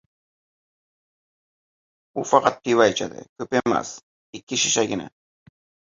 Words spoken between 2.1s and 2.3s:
U